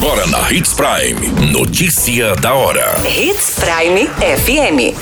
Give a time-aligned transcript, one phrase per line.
[0.00, 1.50] Agora na Hits Prime.
[1.50, 2.94] Notícia da hora.
[3.04, 4.94] Hits Prime FM.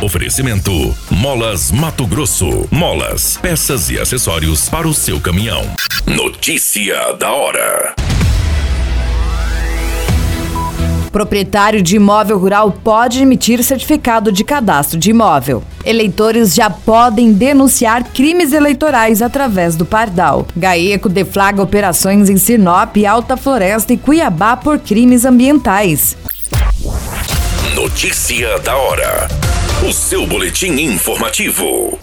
[0.00, 2.68] Oferecimento: Molas Mato Grosso.
[2.70, 5.64] Molas, peças e acessórios para o seu caminhão.
[6.06, 7.96] Notícia da hora.
[11.10, 15.64] Proprietário de imóvel rural pode emitir certificado de cadastro de imóvel.
[15.86, 20.44] Eleitores já podem denunciar crimes eleitorais através do Pardal.
[20.56, 26.16] Gaeco deflaga operações em Sinop, Alta Floresta e Cuiabá por crimes ambientais.
[27.76, 29.28] Notícia da hora.
[29.88, 31.96] O seu boletim informativo.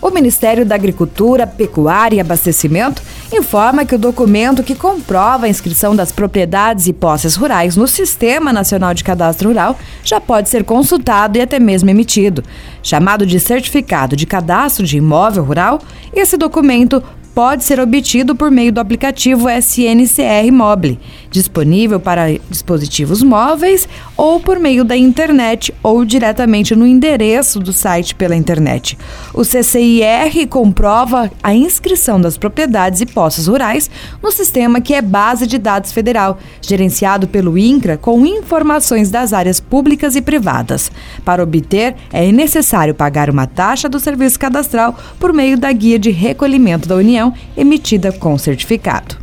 [0.00, 3.02] O Ministério da Agricultura, Pecuária e Abastecimento
[3.36, 8.52] informa que o documento que comprova a inscrição das propriedades e posses rurais no Sistema
[8.52, 12.42] Nacional de Cadastro Rural já pode ser consultado e até mesmo emitido.
[12.82, 15.80] Chamado de Certificado de Cadastro de Imóvel Rural,
[16.14, 17.02] esse documento
[17.38, 20.98] pode ser obtido por meio do aplicativo SNCR Mobile,
[21.30, 28.12] disponível para dispositivos móveis ou por meio da internet ou diretamente no endereço do site
[28.16, 28.98] pela internet.
[29.32, 33.88] O CCIR comprova a inscrição das propriedades e posses rurais
[34.20, 39.60] no sistema que é base de dados federal, gerenciado pelo INCRA com informações das áreas
[39.60, 40.90] públicas e privadas.
[41.24, 46.10] Para obter, é necessário pagar uma taxa do serviço cadastral por meio da guia de
[46.10, 49.16] recolhimento da União emitida com certificado.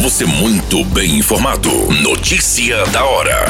[0.00, 1.70] Você muito bem informado.
[2.02, 3.46] Notícia da hora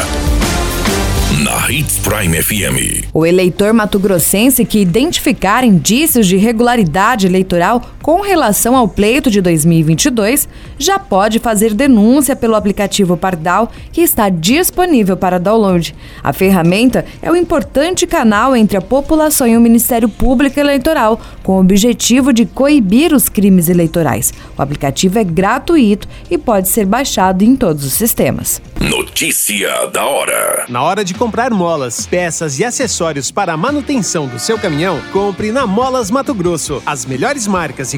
[1.42, 3.06] na Hits Prime FM.
[3.12, 10.48] O eleitor mato-grossense que identificar indícios de irregularidade eleitoral com relação ao pleito de 2022
[10.78, 15.94] já pode fazer denúncia pelo aplicativo Pardal, que está disponível para download.
[16.24, 21.56] A ferramenta é um importante canal entre a população e o Ministério Público Eleitoral, com
[21.56, 24.32] o objetivo de coibir os crimes eleitorais.
[24.56, 28.62] O aplicativo é gratuito e pode ser baixado em todos os sistemas.
[28.80, 30.64] Notícia da hora.
[30.70, 35.52] Na hora de comprar molas, peças e acessórios para a manutenção do seu caminhão, compre
[35.52, 36.82] na Molas Mato Grosso.
[36.86, 37.97] As melhores marcas e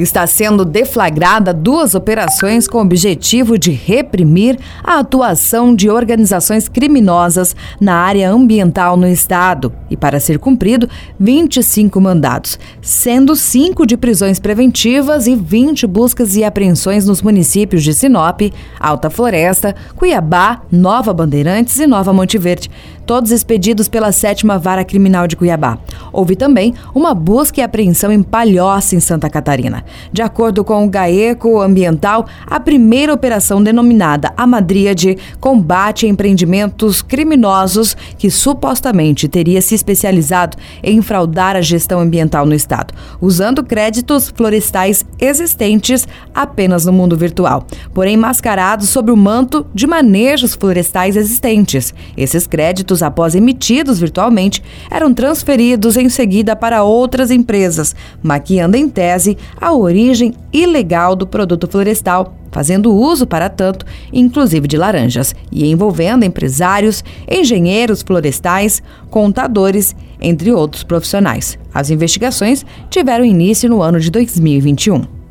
[0.00, 7.56] Está sendo deflagrada duas operações com o objetivo de reprimir a atuação de organizações criminosas
[7.80, 10.88] na área ambiental no estado e, para ser cumprido,
[11.18, 17.92] 25 mandados, sendo cinco de prisões preventivas e 20 buscas e apreensões nos municípios de
[17.92, 18.40] Sinop,
[18.78, 22.70] Alta Floresta, Cuiabá, Nova Bandeirantes e Nova Monte Verde,
[23.04, 25.78] todos expedidos pela sétima Vara Criminal de Cuiabá.
[26.12, 29.82] Houve também uma busca e apreensão em Palhoça, em Santa Catarina.
[30.12, 38.30] De acordo com o GAECO Ambiental, a primeira operação denominada Amadríade combate empreendimentos criminosos que
[38.30, 46.06] supostamente teria se especializado em fraudar a gestão ambiental no estado, usando créditos florestais existentes
[46.34, 51.94] apenas no mundo virtual, porém mascarados sob o manto de manejos florestais existentes.
[52.16, 59.36] Esses créditos, após emitidos virtualmente, eram transferidos em seguida para outras empresas, maquiando em tese
[59.60, 66.24] a origem ilegal do produto florestal, fazendo uso para tanto, inclusive de laranjas, e envolvendo
[66.24, 71.58] empresários, engenheiros florestais, contadores, entre outros profissionais.
[71.72, 75.17] As investigações tiveram início no ano de 2021.